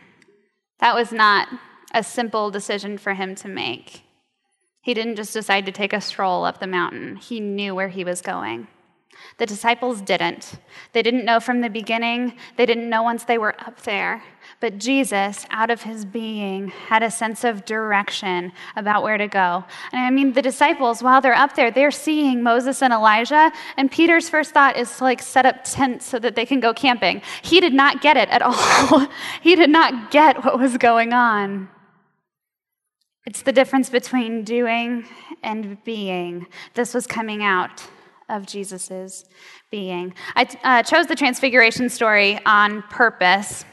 [0.80, 1.48] That was not
[1.92, 4.02] a simple decision for him to make.
[4.82, 8.02] He didn't just decide to take a stroll up the mountain, he knew where he
[8.02, 8.66] was going.
[9.38, 10.54] The disciples didn't.
[10.92, 14.22] They didn't know from the beginning, they didn't know once they were up there.
[14.60, 19.64] But Jesus, out of his being, had a sense of direction about where to go.
[19.92, 23.50] And I mean, the disciples, while they're up there, they're seeing Moses and Elijah.
[23.76, 26.72] And Peter's first thought is to like set up tents so that they can go
[26.72, 27.20] camping.
[27.42, 29.08] He did not get it at all.
[29.42, 31.68] he did not get what was going on.
[33.26, 35.06] It's the difference between doing
[35.42, 36.46] and being.
[36.74, 37.82] This was coming out
[38.28, 39.24] of Jesus's
[39.70, 40.14] being.
[40.34, 43.64] I uh, chose the Transfiguration story on purpose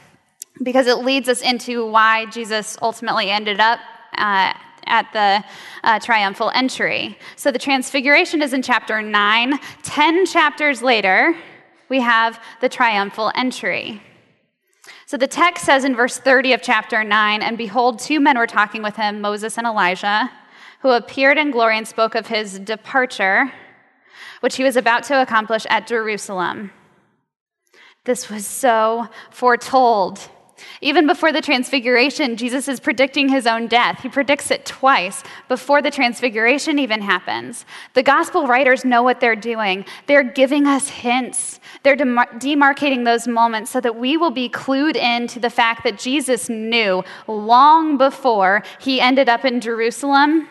[0.62, 3.80] because it leads us into why Jesus ultimately ended up.
[4.16, 4.52] Uh,
[4.84, 5.44] at the
[5.84, 7.16] uh, triumphal entry.
[7.36, 9.58] So the transfiguration is in chapter 9.
[9.84, 11.36] Ten chapters later,
[11.88, 14.02] we have the triumphal entry.
[15.06, 18.46] So the text says in verse 30 of chapter 9 And behold, two men were
[18.46, 20.30] talking with him, Moses and Elijah,
[20.80, 23.52] who appeared in glory and spoke of his departure
[24.42, 26.72] which he was about to accomplish at Jerusalem.
[28.04, 30.18] This was so foretold.
[30.80, 34.00] Even before the transfiguration, Jesus is predicting his own death.
[34.00, 37.64] He predicts it twice before the transfiguration even happens.
[37.94, 39.84] The gospel writers know what they're doing.
[40.06, 41.60] They're giving us hints.
[41.84, 45.84] They're demar- demarcating those moments so that we will be clued in to the fact
[45.84, 50.48] that Jesus knew long before he ended up in Jerusalem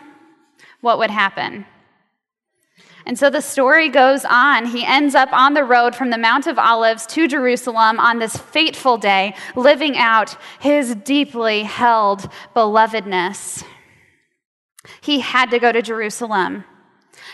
[0.80, 1.66] what would happen.
[3.04, 4.66] And so the story goes on.
[4.66, 8.36] He ends up on the road from the Mount of Olives to Jerusalem on this
[8.36, 13.64] fateful day, living out his deeply held belovedness.
[15.00, 16.64] He had to go to Jerusalem.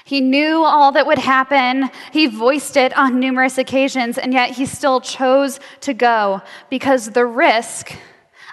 [0.05, 1.91] He knew all that would happen.
[2.13, 7.27] He voiced it on numerous occasions, and yet he still chose to go because the
[7.27, 7.95] risk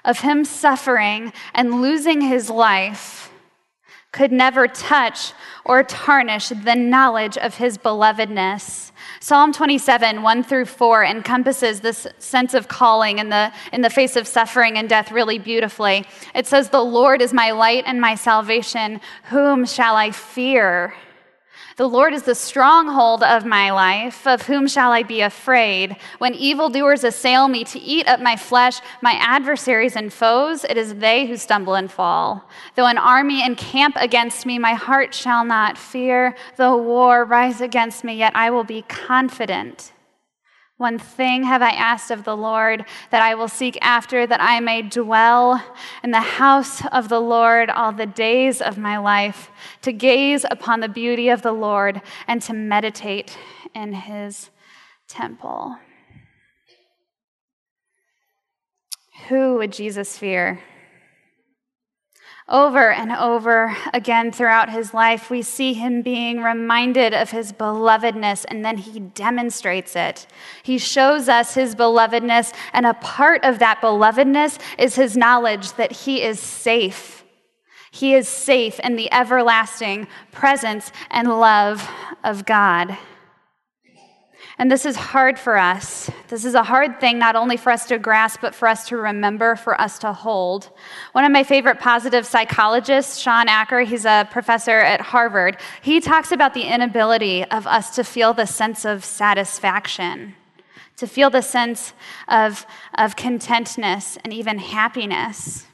[0.03, 3.31] of him suffering and losing his life
[4.15, 5.33] could never touch
[5.65, 8.93] or tarnish the knowledge of his belovedness.
[9.19, 14.15] Psalm 27, 1 through 4, encompasses this sense of calling in the, in the face
[14.15, 16.05] of suffering and death really beautifully.
[16.33, 19.01] It says, The Lord is my light and my salvation.
[19.25, 20.93] Whom shall I fear?
[21.77, 24.25] The Lord is the stronghold of my life.
[24.25, 25.97] Of whom shall I be afraid?
[26.19, 30.95] When evildoers assail me to eat up my flesh, my adversaries and foes, it is
[30.95, 32.47] they who stumble and fall.
[32.75, 36.35] Though an army encamp against me, my heart shall not fear.
[36.55, 39.91] Though war rise against me, yet I will be confident.
[40.77, 44.59] One thing have I asked of the Lord that I will seek after, that I
[44.59, 45.63] may dwell
[46.03, 49.51] in the house of the Lord all the days of my life,
[49.83, 53.37] to gaze upon the beauty of the Lord and to meditate
[53.73, 54.49] in his
[55.07, 55.77] temple.
[59.29, 60.59] Who would Jesus fear?
[62.47, 68.45] Over and over again throughout his life, we see him being reminded of his belovedness,
[68.47, 70.27] and then he demonstrates it.
[70.61, 75.91] He shows us his belovedness, and a part of that belovedness is his knowledge that
[75.91, 77.23] he is safe.
[77.89, 81.89] He is safe in the everlasting presence and love
[82.23, 82.95] of God.
[84.57, 86.09] And this is hard for us.
[86.29, 88.95] This is a hard thing, not only for us to grasp, but for us to
[88.95, 90.69] remember, for us to hold.
[91.11, 96.31] One of my favorite positive psychologists, Shawn Achor, he's a professor at Harvard, he talks
[96.31, 100.35] about the inability of us to feel the sense of satisfaction,
[100.95, 101.93] to feel the sense
[102.29, 102.65] of,
[102.97, 105.65] of contentness and even happiness.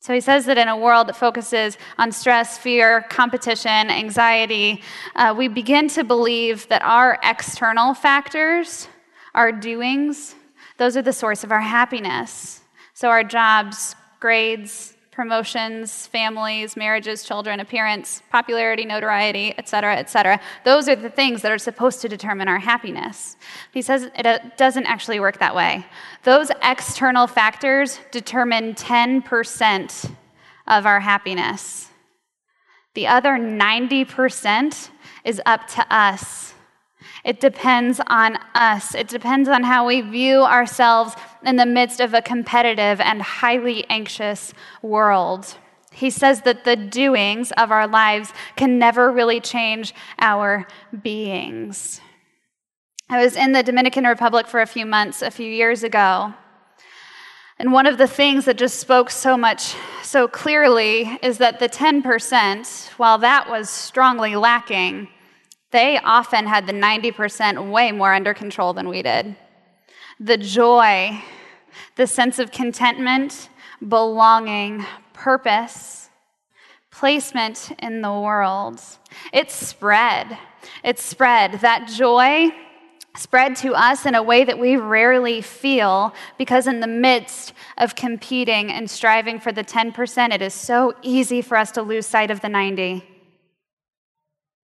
[0.00, 4.82] So he says that in a world that focuses on stress, fear, competition, anxiety,
[5.16, 8.88] uh, we begin to believe that our external factors,
[9.34, 10.36] our doings,
[10.76, 12.60] those are the source of our happiness.
[12.94, 20.38] So our jobs, grades, promotions, families, marriages, children, appearance, popularity, notoriety, etc., etc.
[20.64, 23.36] Those are the things that are supposed to determine our happiness.
[23.72, 25.84] He says it uh, doesn't actually work that way.
[26.22, 30.14] Those external factors determine 10%
[30.68, 31.88] of our happiness.
[32.94, 34.90] The other 90%
[35.24, 36.54] is up to us
[37.24, 38.94] it depends on us.
[38.94, 41.14] It depends on how we view ourselves
[41.44, 44.52] in the midst of a competitive and highly anxious
[44.82, 45.56] world.
[45.92, 50.66] He says that the doings of our lives can never really change our
[51.02, 52.00] beings.
[53.10, 56.34] I was in the Dominican Republic for a few months a few years ago.
[57.58, 61.68] And one of the things that just spoke so much, so clearly, is that the
[61.68, 65.08] 10%, while that was strongly lacking,
[65.70, 69.36] they often had the 90% way more under control than we did.
[70.18, 71.22] The joy,
[71.96, 73.50] the sense of contentment,
[73.86, 76.08] belonging, purpose,
[76.90, 78.80] placement in the world.
[79.32, 80.38] It spread.
[80.82, 81.60] It spread.
[81.60, 82.48] That joy
[83.16, 87.94] spread to us in a way that we rarely feel because, in the midst of
[87.94, 92.30] competing and striving for the 10%, it is so easy for us to lose sight
[92.30, 93.17] of the 90.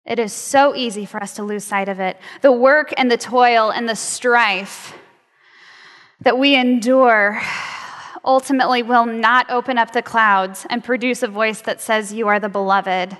[0.06, 2.18] It is so easy for us to lose sight of it.
[2.42, 4.94] The work and the toil and the strife
[6.20, 7.40] that we endure
[8.24, 12.40] ultimately will not open up the clouds and produce a voice that says, You are
[12.40, 13.16] the beloved.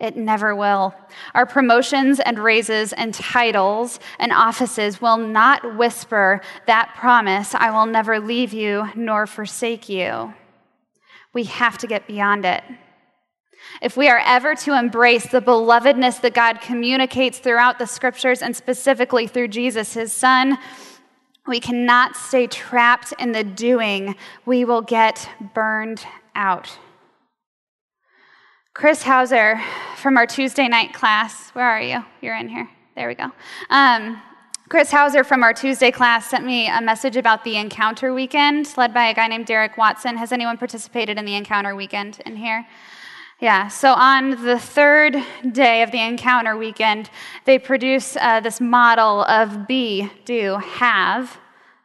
[0.00, 0.94] It never will.
[1.34, 7.86] Our promotions and raises and titles and offices will not whisper that promise I will
[7.86, 10.34] never leave you nor forsake you.
[11.32, 12.64] We have to get beyond it.
[13.80, 18.54] If we are ever to embrace the belovedness that God communicates throughout the scriptures and
[18.54, 20.58] specifically through Jesus, his son,
[21.46, 24.14] we cannot stay trapped in the doing.
[24.46, 26.04] We will get burned
[26.34, 26.78] out.
[28.74, 29.60] Chris Hauser
[29.96, 32.04] from our Tuesday night class, where are you?
[32.20, 32.68] You're in here.
[32.94, 33.32] There we go.
[33.70, 34.20] Um,
[34.68, 38.94] Chris Hauser from our Tuesday class sent me a message about the Encounter Weekend, led
[38.94, 40.16] by a guy named Derek Watson.
[40.16, 42.66] Has anyone participated in the Encounter Weekend in here?
[43.42, 45.16] Yeah, so on the third
[45.50, 47.10] day of the Encounter Weekend,
[47.44, 51.38] they produce uh, this model of be, do, have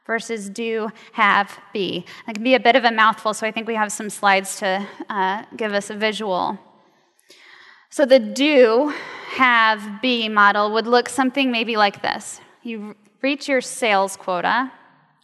[0.06, 2.06] versus do, have, be.
[2.28, 4.60] That can be a bit of a mouthful, so I think we have some slides
[4.60, 6.60] to uh, give us a visual.
[7.90, 8.94] So the do,
[9.32, 12.40] have, be model would look something maybe like this.
[12.62, 14.72] You reach your sales quota.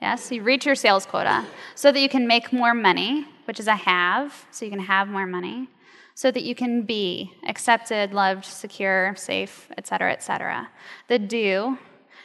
[0.02, 3.68] Yes, you reach your sales quota so that you can make more money, which is
[3.68, 5.70] a have, so you can have more money,
[6.16, 10.70] so that you can be accepted, loved, secure, safe, etc., etc.
[11.08, 11.78] The do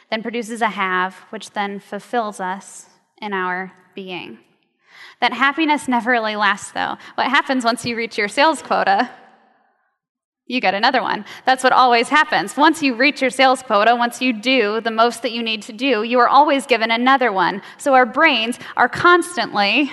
[0.09, 2.87] then produces a have, which then fulfills us
[3.21, 4.39] in our being.
[5.21, 6.95] That happiness never really lasts, though.
[7.15, 9.09] What happens once you reach your sales quota
[10.49, 11.23] you get another one.
[11.45, 12.57] That's what always happens.
[12.57, 15.73] Once you reach your sales quota, once you do the most that you need to
[15.73, 17.61] do, you are always given another one.
[17.77, 19.91] So our brains are constantly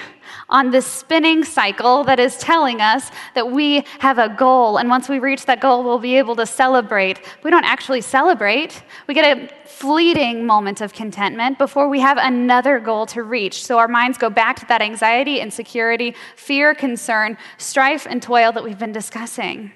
[0.49, 4.79] on this spinning cycle that is telling us that we have a goal.
[4.79, 7.21] And once we reach that goal, we'll be able to celebrate.
[7.45, 12.81] We don't actually celebrate, we get a fleeting moment of contentment before we have another
[12.81, 13.63] goal to reach.
[13.63, 18.65] So our minds go back to that anxiety, insecurity, fear, concern, strife, and toil that
[18.65, 19.73] we've been discussing.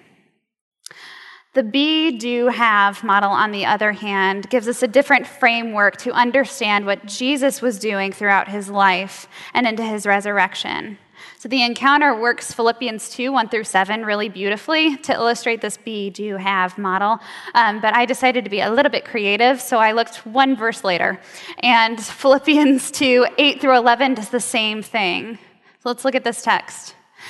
[1.52, 6.12] The be, do, have model, on the other hand, gives us a different framework to
[6.12, 10.96] understand what Jesus was doing throughout his life and into his resurrection.
[11.38, 16.08] So the encounter works Philippians 2 1 through 7 really beautifully to illustrate this be,
[16.08, 17.18] do, have model.
[17.54, 20.84] Um, but I decided to be a little bit creative, so I looked one verse
[20.84, 21.20] later.
[21.58, 25.36] And Philippians 2 8 through 11 does the same thing.
[25.82, 26.94] So let's look at this text.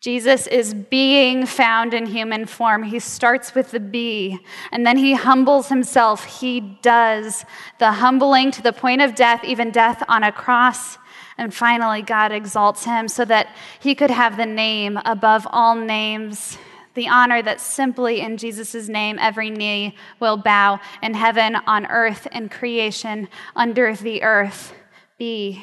[0.00, 2.84] Jesus is being found in human form.
[2.84, 4.40] He starts with the be,
[4.72, 6.24] and then he humbles himself.
[6.24, 7.44] He does
[7.78, 10.96] the humbling to the point of death, even death on a cross.
[11.36, 16.56] And finally, God exalts him so that he could have the name above all names,
[16.94, 22.26] the honor that simply in Jesus' name every knee will bow in heaven, on earth,
[22.32, 24.72] in creation, under the earth.
[25.18, 25.62] Be,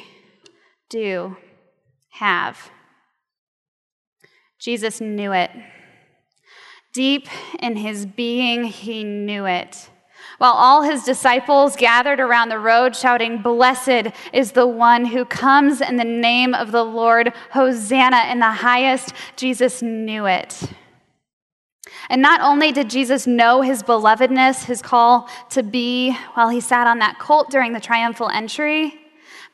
[0.88, 1.36] do,
[2.10, 2.70] have.
[4.58, 5.50] Jesus knew it.
[6.92, 7.28] Deep
[7.60, 9.90] in his being, he knew it.
[10.38, 15.80] While all his disciples gathered around the road shouting, Blessed is the one who comes
[15.80, 20.62] in the name of the Lord, Hosanna in the highest, Jesus knew it.
[22.08, 26.86] And not only did Jesus know his belovedness, his call to be, while he sat
[26.86, 28.94] on that colt during the triumphal entry,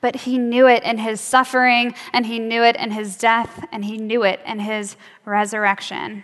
[0.05, 3.87] but he knew it in his suffering, and he knew it in his death, and
[3.87, 6.23] he knew it in his resurrection.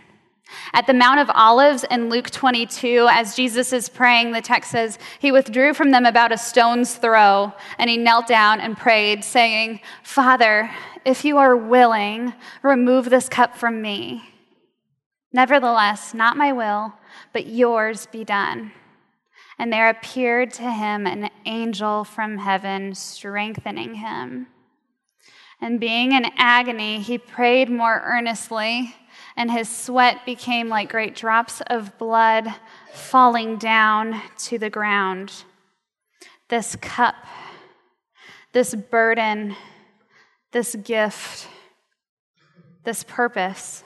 [0.74, 4.99] At the Mount of Olives in Luke 22, as Jesus is praying, the text says,
[5.18, 9.81] He withdrew from them about a stone's throw, and he knelt down and prayed, saying,
[10.03, 10.70] Father,
[11.07, 14.22] if you are willing, remove this cup from me.
[15.33, 16.93] Nevertheless, not my will,
[17.33, 18.72] but yours be done.
[19.61, 24.46] And there appeared to him an angel from heaven, strengthening him.
[25.61, 28.94] And being in agony, he prayed more earnestly
[29.36, 32.48] and his sweat became like great drops of blood
[32.94, 35.44] falling down to the ground.
[36.48, 37.16] This cup,
[38.54, 39.56] this burden,
[40.52, 41.48] this gift,
[42.84, 43.84] this purpose.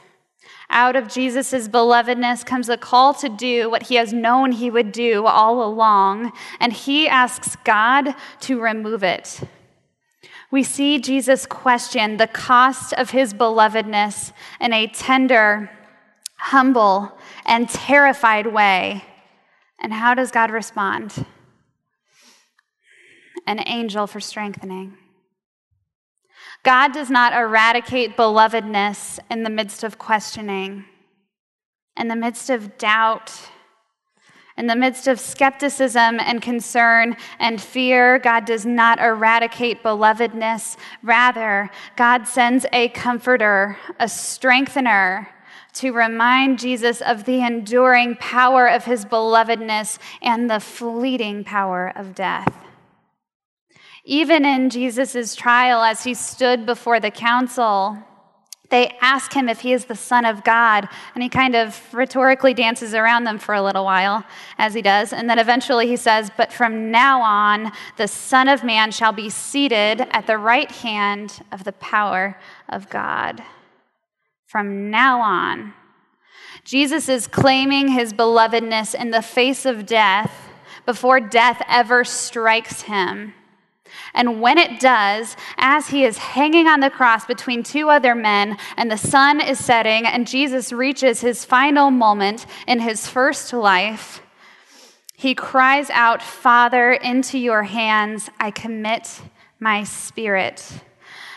[0.74, 4.92] Out of Jesus' belovedness comes a call to do what he has known he would
[4.92, 9.40] do all along, and he asks God to remove it
[10.54, 15.68] we see Jesus question the cost of his belovedness in a tender,
[16.36, 17.10] humble,
[17.44, 19.04] and terrified way.
[19.80, 21.26] And how does God respond?
[23.48, 24.96] An angel for strengthening.
[26.64, 30.84] God does not eradicate belovedness in the midst of questioning,
[31.96, 33.50] in the midst of doubt
[34.56, 40.76] in the midst of skepticism and concern and fear, God does not eradicate belovedness.
[41.02, 45.28] Rather, God sends a comforter, a strengthener,
[45.74, 52.14] to remind Jesus of the enduring power of his belovedness and the fleeting power of
[52.14, 52.54] death.
[54.04, 57.98] Even in Jesus' trial, as he stood before the council,
[58.68, 62.52] they ask him if he is the Son of God, and he kind of rhetorically
[62.52, 64.24] dances around them for a little while,
[64.58, 65.12] as he does.
[65.12, 69.30] And then eventually he says, But from now on, the Son of Man shall be
[69.30, 72.38] seated at the right hand of the power
[72.68, 73.42] of God.
[74.46, 75.74] From now on,
[76.64, 80.48] Jesus is claiming his belovedness in the face of death
[80.86, 83.34] before death ever strikes him.
[84.14, 88.58] And when it does, as he is hanging on the cross between two other men,
[88.76, 94.22] and the sun is setting, and Jesus reaches his final moment in his first life,
[95.16, 99.22] he cries out, Father, into your hands I commit
[99.60, 100.62] my spirit.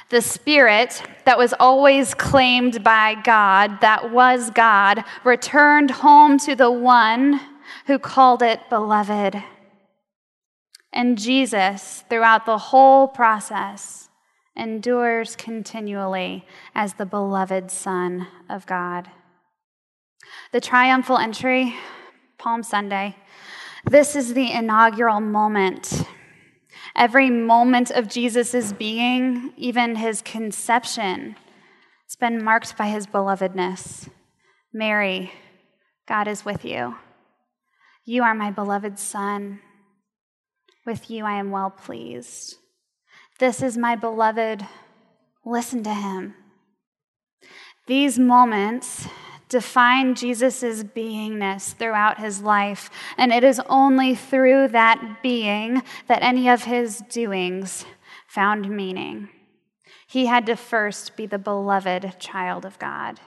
[0.10, 6.72] The spirit that was always claimed by God, that was God, returned home to the
[6.72, 7.40] one
[7.86, 9.42] who called it beloved.
[10.94, 14.10] And Jesus, throughout the whole process,
[14.56, 19.10] endures continually as the beloved Son of God.
[20.52, 21.76] The triumphal entry,
[22.38, 23.16] Palm Sunday,
[23.86, 26.04] this is the inaugural moment.
[26.96, 31.36] Every moment of Jesus' being, even his conception,
[32.06, 34.10] it's been marked by his belovedness.
[34.74, 35.32] Mary,
[36.08, 36.96] God is with you.
[38.04, 39.60] You are my beloved Son.
[40.88, 42.56] With you I am well pleased.
[43.40, 44.66] This is my beloved.
[45.44, 46.34] Listen to him.
[47.88, 49.06] These moments
[49.50, 56.48] define Jesus' beingness throughout his life, and it is only through that being that any
[56.48, 57.84] of his doings
[58.26, 59.28] found meaning.
[60.08, 63.20] He had to first be the beloved child of God.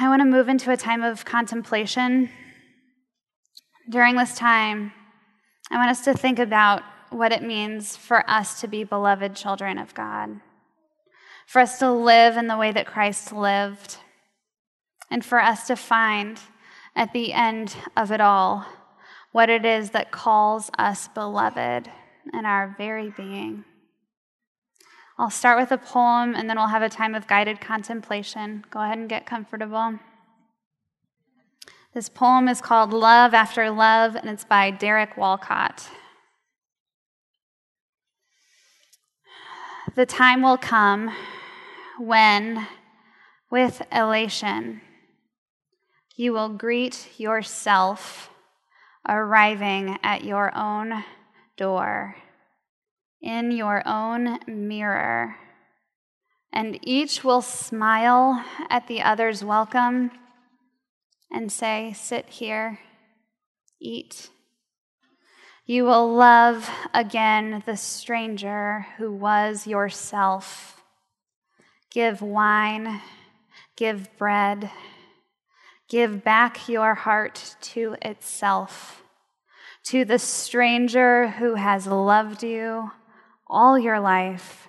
[0.00, 2.28] I want to move into a time of contemplation
[3.88, 4.92] during this time,
[5.70, 9.78] I want us to think about what it means for us to be beloved children
[9.78, 10.40] of God,
[11.46, 13.98] for us to live in the way that Christ lived,
[15.10, 16.38] and for us to find
[16.96, 18.66] at the end of it all
[19.32, 21.90] what it is that calls us beloved
[22.32, 23.64] in our very being.
[25.18, 28.64] I'll start with a poem and then we'll have a time of guided contemplation.
[28.70, 29.98] Go ahead and get comfortable.
[31.94, 35.90] This poem is called Love After Love, and it's by Derek Walcott.
[39.94, 41.14] The time will come
[41.98, 42.66] when,
[43.50, 44.80] with elation,
[46.16, 48.30] you will greet yourself
[49.06, 51.04] arriving at your own
[51.58, 52.16] door,
[53.20, 55.36] in your own mirror,
[56.54, 60.10] and each will smile at the other's welcome
[61.32, 62.78] and say, Sit here,
[63.80, 64.30] eat.
[65.64, 70.82] You will love again the stranger who was yourself.
[71.90, 73.00] Give wine,
[73.76, 74.70] give bread,
[75.88, 79.02] give back your heart to itself,
[79.84, 82.90] to the stranger who has loved you
[83.46, 84.68] all your life,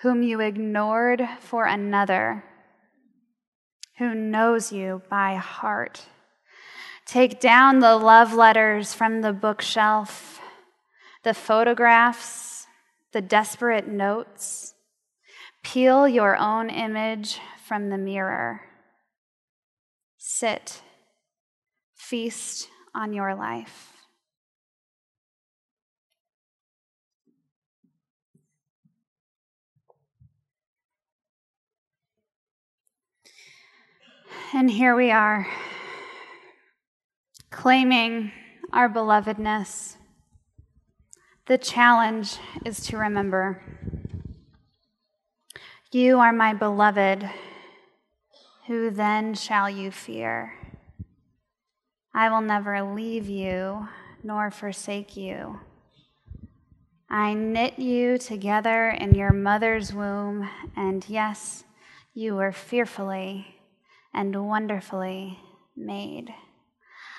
[0.00, 2.42] whom you ignored for another
[3.98, 6.06] who knows you by heart.
[7.06, 10.40] Take down the love letters from the bookshelf,
[11.22, 12.66] the photographs,
[13.12, 14.74] the desperate notes.
[15.62, 18.62] Peel your own image from the mirror.
[20.18, 20.82] Sit,
[21.94, 23.95] feast on your life.
[34.54, 35.44] And here we are,
[37.50, 38.30] claiming
[38.72, 39.96] our belovedness.
[41.46, 43.60] The challenge is to remember
[45.90, 47.28] You are my beloved.
[48.68, 50.54] Who then shall you fear?
[52.14, 53.88] I will never leave you
[54.22, 55.58] nor forsake you.
[57.10, 61.64] I knit you together in your mother's womb, and yes,
[62.14, 63.55] you were fearfully
[64.16, 65.38] and wonderfully
[65.76, 66.34] made.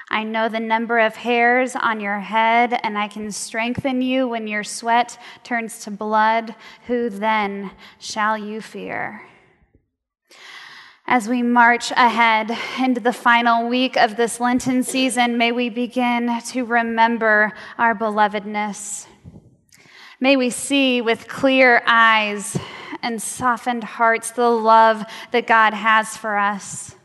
[0.10, 4.48] I know the number of hairs on your head, and I can strengthen you when
[4.48, 6.56] your sweat turns to blood.
[6.88, 9.22] Who then shall you fear?
[11.06, 16.42] As we march ahead into the final week of this Lenten season, may we begin
[16.48, 19.07] to remember our belovedness.
[20.20, 22.58] May we see with clear eyes
[23.04, 26.96] and softened hearts the love that God has for us.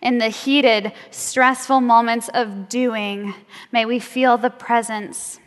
[0.00, 3.34] In the heated, stressful moments of doing,
[3.72, 5.40] may we feel the presence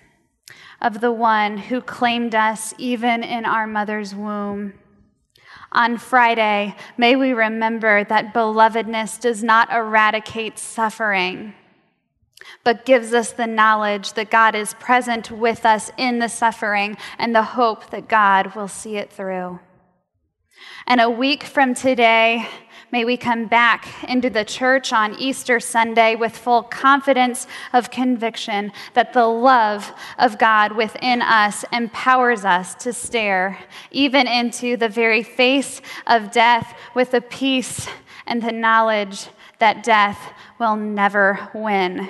[0.81, 4.73] of the one who claimed us even in our mother's womb.
[5.71, 11.53] On Friday, may we remember that belovedness does not eradicate suffering,
[12.63, 17.33] but gives us the knowledge that God is present with us in the suffering and
[17.33, 19.59] the hope that God will see it through.
[20.85, 22.47] And a week from today,
[22.91, 28.71] may we come back into the church on Easter Sunday with full confidence of conviction
[28.93, 33.59] that the love of God within us empowers us to stare
[33.91, 37.87] even into the very face of death with the peace
[38.25, 39.27] and the knowledge
[39.59, 42.07] that death will never win.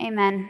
[0.00, 0.48] Amen.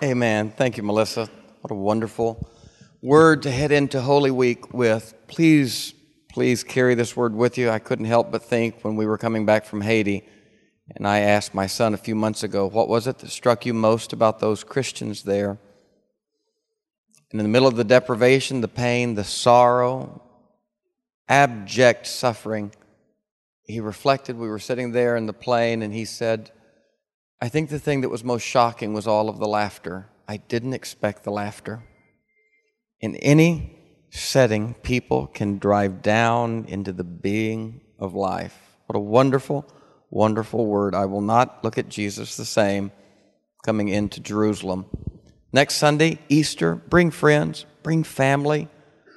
[0.00, 0.52] Amen.
[0.56, 1.28] Thank you, Melissa.
[1.60, 2.48] What a wonderful
[3.02, 5.14] word to head into Holy Week with.
[5.26, 5.92] Please,
[6.30, 7.68] please carry this word with you.
[7.70, 10.28] I couldn't help but think when we were coming back from Haiti,
[10.94, 13.74] and I asked my son a few months ago, what was it that struck you
[13.74, 15.58] most about those Christians there?
[17.30, 20.22] And in the middle of the deprivation, the pain, the sorrow,
[21.28, 22.72] abject suffering,
[23.62, 24.38] he reflected.
[24.38, 26.50] We were sitting there in the plane, and he said,
[27.40, 30.08] I think the thing that was most shocking was all of the laughter.
[30.26, 31.82] I didn't expect the laughter.
[33.00, 33.78] In any
[34.10, 38.58] setting, people can drive down into the being of life.
[38.86, 39.66] What a wonderful,
[40.10, 40.94] wonderful word.
[40.94, 42.90] I will not look at Jesus the same
[43.64, 44.86] coming into Jerusalem.
[45.52, 48.68] Next Sunday, Easter, bring friends, bring family.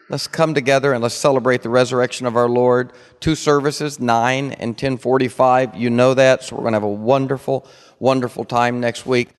[0.07, 2.93] Let's come together and let's celebrate the resurrection of our Lord.
[3.19, 5.75] Two services, 9 and 1045.
[5.75, 7.67] You know that, so we're going to have a wonderful,
[7.99, 9.31] wonderful time next week.